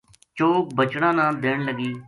چوگ 0.37 0.63
بچڑاں 0.77 1.13
نا 1.17 1.25
دین 1.43 1.59
لگی 1.67 1.89